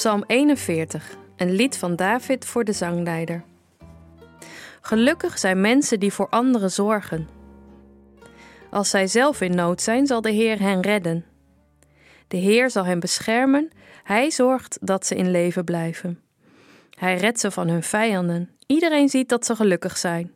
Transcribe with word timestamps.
Psalm 0.00 0.24
41, 0.26 1.16
een 1.36 1.50
lied 1.50 1.76
van 1.76 1.96
David 1.96 2.44
voor 2.44 2.64
de 2.64 2.72
zangleider. 2.72 3.44
Gelukkig 4.80 5.38
zijn 5.38 5.60
mensen 5.60 6.00
die 6.00 6.12
voor 6.12 6.28
anderen 6.28 6.70
zorgen. 6.70 7.28
Als 8.70 8.90
zij 8.90 9.06
zelf 9.06 9.40
in 9.40 9.54
nood 9.54 9.82
zijn, 9.82 10.06
zal 10.06 10.20
de 10.20 10.30
Heer 10.30 10.60
hen 10.60 10.80
redden. 10.80 11.24
De 12.28 12.36
Heer 12.36 12.70
zal 12.70 12.84
hen 12.84 13.00
beschermen, 13.00 13.70
Hij 14.02 14.30
zorgt 14.30 14.78
dat 14.80 15.06
ze 15.06 15.14
in 15.14 15.30
leven 15.30 15.64
blijven. 15.64 16.20
Hij 16.90 17.16
redt 17.16 17.40
ze 17.40 17.50
van 17.50 17.68
hun 17.68 17.82
vijanden. 17.82 18.50
Iedereen 18.66 19.08
ziet 19.08 19.28
dat 19.28 19.46
ze 19.46 19.56
gelukkig 19.56 19.96
zijn. 19.96 20.32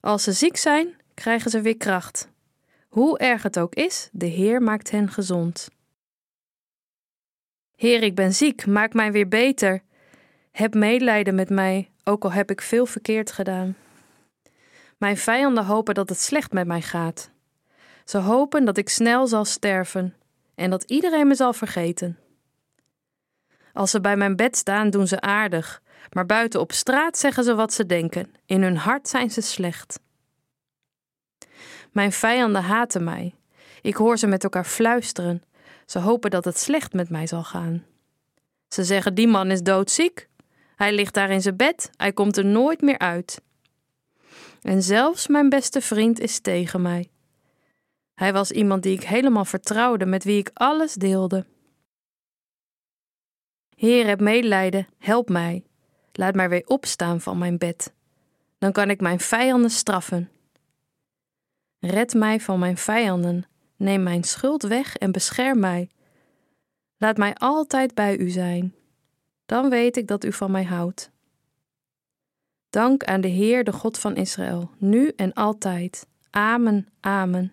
Als 0.00 0.22
ze 0.22 0.32
ziek 0.32 0.56
zijn, 0.56 0.94
krijgen 1.14 1.50
ze 1.50 1.60
weer 1.60 1.76
kracht. 1.76 2.28
Hoe 2.88 3.18
erg 3.18 3.42
het 3.42 3.58
ook 3.58 3.74
is, 3.74 4.08
de 4.12 4.26
Heer 4.26 4.62
maakt 4.62 4.90
hen 4.90 5.08
gezond. 5.08 5.68
Heer, 7.80 8.02
ik 8.02 8.14
ben 8.14 8.32
ziek, 8.32 8.66
maak 8.66 8.92
mij 8.94 9.12
weer 9.12 9.28
beter. 9.28 9.82
Heb 10.52 10.74
medelijden 10.74 11.34
met 11.34 11.50
mij, 11.50 11.90
ook 12.04 12.24
al 12.24 12.32
heb 12.32 12.50
ik 12.50 12.60
veel 12.60 12.86
verkeerd 12.86 13.32
gedaan. 13.32 13.76
Mijn 14.98 15.16
vijanden 15.16 15.64
hopen 15.64 15.94
dat 15.94 16.08
het 16.08 16.20
slecht 16.20 16.52
met 16.52 16.66
mij 16.66 16.80
gaat. 16.82 17.30
Ze 18.04 18.18
hopen 18.18 18.64
dat 18.64 18.76
ik 18.76 18.88
snel 18.88 19.26
zal 19.26 19.44
sterven 19.44 20.14
en 20.54 20.70
dat 20.70 20.82
iedereen 20.82 21.26
me 21.26 21.34
zal 21.34 21.52
vergeten. 21.52 22.18
Als 23.72 23.90
ze 23.90 24.00
bij 24.00 24.16
mijn 24.16 24.36
bed 24.36 24.56
staan, 24.56 24.90
doen 24.90 25.06
ze 25.06 25.20
aardig, 25.20 25.82
maar 26.12 26.26
buiten 26.26 26.60
op 26.60 26.72
straat 26.72 27.18
zeggen 27.18 27.44
ze 27.44 27.54
wat 27.54 27.72
ze 27.72 27.86
denken. 27.86 28.34
In 28.46 28.62
hun 28.62 28.76
hart 28.76 29.08
zijn 29.08 29.30
ze 29.30 29.40
slecht. 29.40 30.00
Mijn 31.92 32.12
vijanden 32.12 32.62
haten 32.62 33.04
mij. 33.04 33.34
Ik 33.82 33.94
hoor 33.94 34.18
ze 34.18 34.26
met 34.26 34.44
elkaar 34.44 34.64
fluisteren. 34.64 35.42
Ze 35.90 35.98
hopen 35.98 36.30
dat 36.30 36.44
het 36.44 36.58
slecht 36.58 36.92
met 36.92 37.10
mij 37.10 37.26
zal 37.26 37.44
gaan. 37.44 37.84
Ze 38.68 38.84
zeggen: 38.84 39.14
Die 39.14 39.28
man 39.28 39.50
is 39.50 39.62
doodziek. 39.62 40.28
Hij 40.76 40.94
ligt 40.94 41.14
daar 41.14 41.30
in 41.30 41.42
zijn 41.42 41.56
bed, 41.56 41.90
hij 41.96 42.12
komt 42.12 42.36
er 42.36 42.44
nooit 42.44 42.80
meer 42.80 42.98
uit. 42.98 43.42
En 44.62 44.82
zelfs 44.82 45.26
mijn 45.26 45.48
beste 45.48 45.80
vriend 45.80 46.20
is 46.20 46.40
tegen 46.40 46.82
mij. 46.82 47.10
Hij 48.14 48.32
was 48.32 48.50
iemand 48.50 48.82
die 48.82 48.92
ik 48.92 49.02
helemaal 49.02 49.44
vertrouwde, 49.44 50.06
met 50.06 50.24
wie 50.24 50.38
ik 50.38 50.50
alles 50.52 50.94
deelde. 50.94 51.46
Heer, 53.76 54.06
heb 54.06 54.20
medelijden, 54.20 54.86
help 54.98 55.28
mij. 55.28 55.64
Laat 56.12 56.34
mij 56.34 56.48
weer 56.48 56.66
opstaan 56.66 57.20
van 57.20 57.38
mijn 57.38 57.58
bed. 57.58 57.92
Dan 58.58 58.72
kan 58.72 58.90
ik 58.90 59.00
mijn 59.00 59.20
vijanden 59.20 59.70
straffen. 59.70 60.30
Red 61.78 62.14
mij 62.14 62.40
van 62.40 62.58
mijn 62.58 62.76
vijanden, 62.76 63.44
neem 63.80 64.02
mijn 64.02 64.24
schuld 64.24 64.62
weg 64.62 64.96
en 64.96 65.12
bescherm 65.12 65.58
mij. 65.58 65.90
Laat 66.96 67.16
mij 67.16 67.34
altijd 67.34 67.94
bij 67.94 68.16
u 68.16 68.28
zijn. 68.28 68.74
Dan 69.46 69.70
weet 69.70 69.96
ik 69.96 70.06
dat 70.06 70.24
u 70.24 70.32
van 70.32 70.50
mij 70.50 70.64
houdt. 70.64 71.10
Dank 72.70 73.04
aan 73.04 73.20
de 73.20 73.28
Heer, 73.28 73.64
de 73.64 73.72
God 73.72 73.98
van 73.98 74.16
Israël, 74.16 74.70
nu 74.78 75.12
en 75.16 75.32
altijd. 75.32 76.06
Amen, 76.30 76.88
amen. 77.00 77.52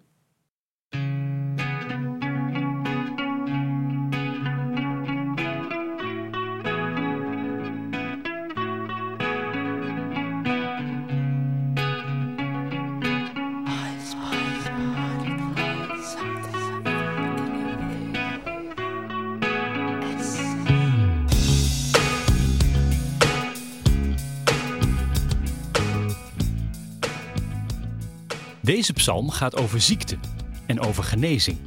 Deze 28.67 28.93
psalm 28.93 29.29
gaat 29.29 29.55
over 29.55 29.81
ziekte 29.81 30.19
en 30.65 30.79
over 30.79 31.03
genezing. 31.03 31.59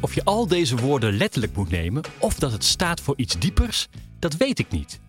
Of 0.00 0.14
je 0.14 0.24
al 0.24 0.46
deze 0.46 0.76
woorden 0.76 1.16
letterlijk 1.16 1.56
moet 1.56 1.70
nemen 1.70 2.04
of 2.18 2.34
dat 2.34 2.52
het 2.52 2.64
staat 2.64 3.00
voor 3.00 3.16
iets 3.18 3.38
diepers, 3.38 3.88
dat 4.18 4.34
weet 4.36 4.58
ik 4.58 4.70
niet. 4.70 5.00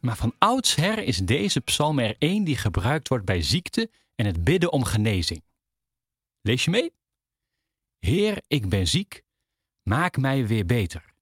Maar 0.00 0.16
van 0.16 0.34
oudsher 0.38 0.98
is 0.98 1.18
deze 1.18 1.60
psalm 1.60 1.98
er 1.98 2.16
één 2.18 2.44
die 2.44 2.56
gebruikt 2.56 3.08
wordt 3.08 3.24
bij 3.24 3.42
ziekte 3.42 3.90
en 4.14 4.26
het 4.26 4.44
bidden 4.44 4.72
om 4.72 4.84
genezing. 4.84 5.42
Lees 6.40 6.64
je 6.64 6.70
mee? 6.70 6.92
Heer, 7.98 8.42
ik 8.46 8.68
ben 8.68 8.88
ziek, 8.88 9.22
maak 9.82 10.16
mij 10.16 10.46
weer 10.46 10.66
beter. 10.66 11.14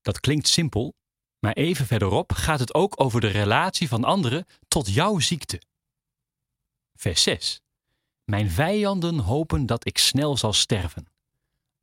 Dat 0.00 0.20
klinkt 0.20 0.48
simpel, 0.48 0.94
maar 1.38 1.52
even 1.52 1.86
verderop 1.86 2.32
gaat 2.32 2.60
het 2.60 2.74
ook 2.74 3.00
over 3.00 3.20
de 3.20 3.28
relatie 3.28 3.88
van 3.88 4.04
anderen 4.04 4.46
tot 4.68 4.94
jouw 4.94 5.18
ziekte. 5.18 5.62
Vers 6.94 7.22
6. 7.22 7.61
Mijn 8.32 8.50
vijanden 8.50 9.18
hopen 9.18 9.66
dat 9.66 9.86
ik 9.86 9.98
snel 9.98 10.36
zal 10.36 10.52
sterven. 10.52 11.06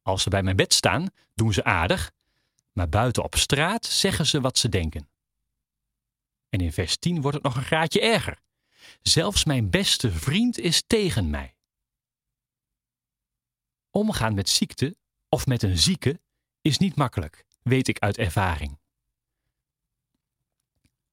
Als 0.01 0.23
ze 0.23 0.29
bij 0.29 0.43
mijn 0.43 0.55
bed 0.55 0.73
staan, 0.73 1.07
doen 1.35 1.53
ze 1.53 1.63
aardig, 1.63 2.11
maar 2.71 2.89
buiten 2.89 3.23
op 3.23 3.35
straat 3.35 3.85
zeggen 3.85 4.25
ze 4.25 4.41
wat 4.41 4.57
ze 4.57 4.69
denken. 4.69 5.09
En 6.49 6.59
in 6.59 6.71
vers 6.71 6.97
10 6.97 7.21
wordt 7.21 7.35
het 7.35 7.45
nog 7.45 7.55
een 7.55 7.63
graadje 7.63 8.01
erger. 8.01 8.41
Zelfs 9.01 9.45
mijn 9.45 9.69
beste 9.69 10.11
vriend 10.11 10.57
is 10.57 10.83
tegen 10.87 11.29
mij. 11.29 11.55
Omgaan 13.91 14.33
met 14.33 14.49
ziekte 14.49 14.95
of 15.29 15.45
met 15.45 15.63
een 15.63 15.77
zieke 15.77 16.19
is 16.61 16.77
niet 16.77 16.95
makkelijk, 16.95 17.45
weet 17.61 17.87
ik 17.87 17.99
uit 17.99 18.17
ervaring. 18.17 18.79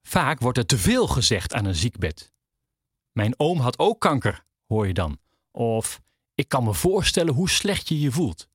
Vaak 0.03 0.41
wordt 0.41 0.59
er 0.59 0.67
te 0.67 0.79
veel 0.79 1.07
gezegd 1.07 1.55
aan 1.55 1.65
een 1.65 1.75
ziekbed. 1.75 2.33
Mijn 3.13 3.39
oom 3.39 3.59
had 3.59 3.79
ook 3.79 4.01
kanker, 4.01 4.45
hoor 4.67 4.87
je 4.87 4.95
dan. 4.95 5.25
Of 5.57 6.03
ik 6.35 6.49
kan 6.49 6.65
me 6.65 6.75
voorstellen 6.75 7.35
hoe 7.35 7.51
slecht 7.51 7.89
je 7.89 8.01
je 8.01 8.11
voelt. 8.11 8.49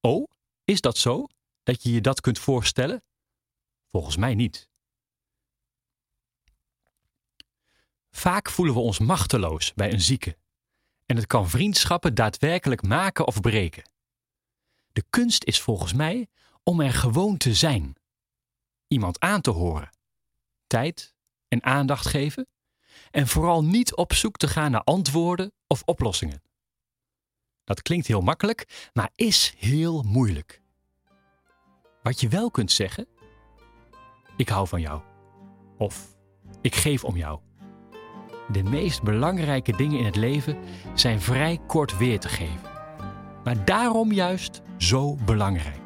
Oh, 0.00 0.30
is 0.64 0.80
dat 0.80 0.98
zo? 0.98 1.26
Dat 1.62 1.82
je 1.82 1.92
je 1.92 2.00
dat 2.00 2.20
kunt 2.20 2.38
voorstellen? 2.38 3.04
Volgens 3.86 4.16
mij 4.16 4.34
niet. 4.34 4.68
Vaak 8.10 8.50
voelen 8.50 8.74
we 8.74 8.80
ons 8.80 8.98
machteloos 8.98 9.74
bij 9.74 9.92
een 9.92 10.00
zieke. 10.00 10.38
En 11.06 11.16
het 11.16 11.26
kan 11.26 11.48
vriendschappen 11.48 12.14
daadwerkelijk 12.14 12.82
maken 12.82 13.26
of 13.26 13.40
breken. 13.40 13.90
De 14.92 15.04
kunst 15.10 15.44
is 15.44 15.60
volgens 15.60 15.92
mij 15.92 16.28
om 16.62 16.80
er 16.80 16.92
gewoon 16.92 17.36
te 17.36 17.54
zijn. 17.54 17.96
Iemand 18.88 19.20
aan 19.20 19.40
te 19.40 19.50
horen. 19.50 19.90
Tijd 20.66 21.14
en 21.48 21.62
aandacht 21.62 22.06
geven 22.06 22.48
en 23.10 23.26
vooral 23.26 23.64
niet 23.64 23.94
op 23.94 24.12
zoek 24.12 24.36
te 24.36 24.48
gaan 24.48 24.70
naar 24.70 24.84
antwoorden 24.84 25.52
of 25.74 25.82
oplossingen. 25.84 26.42
Dat 27.64 27.82
klinkt 27.82 28.06
heel 28.06 28.20
makkelijk, 28.20 28.90
maar 28.92 29.10
is 29.14 29.54
heel 29.58 30.02
moeilijk. 30.02 30.62
Wat 32.02 32.20
je 32.20 32.28
wel 32.28 32.50
kunt 32.50 32.72
zeggen: 32.72 33.06
Ik 34.36 34.48
hou 34.48 34.68
van 34.68 34.80
jou. 34.80 35.02
Of 35.78 36.16
ik 36.60 36.74
geef 36.74 37.04
om 37.04 37.16
jou. 37.16 37.40
De 38.52 38.62
meest 38.62 39.02
belangrijke 39.02 39.76
dingen 39.76 39.98
in 39.98 40.04
het 40.04 40.16
leven 40.16 40.58
zijn 40.94 41.20
vrij 41.20 41.60
kort 41.66 41.96
weer 41.96 42.20
te 42.20 42.28
geven. 42.28 42.70
Maar 43.44 43.64
daarom 43.64 44.12
juist 44.12 44.62
zo 44.78 45.14
belangrijk. 45.14 45.83